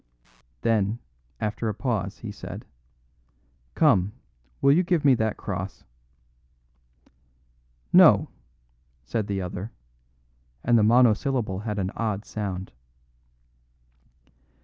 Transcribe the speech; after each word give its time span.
Then, 0.61 0.97
after 1.39 1.69
a 1.69 1.75
pause, 1.75 2.17
he 2.17 2.31
said: 2.31 2.65
"Come, 3.75 4.13
will 4.59 4.71
you 4.71 4.81
give 4.81 5.05
me 5.05 5.13
that 5.13 5.37
cross?" 5.37 5.83
"No," 7.93 8.27
said 9.03 9.27
the 9.27 9.43
other, 9.43 9.71
and 10.63 10.75
the 10.75 10.81
monosyllable 10.81 11.59
had 11.59 11.77
an 11.77 11.91
odd 11.95 12.25
sound. 12.25 12.71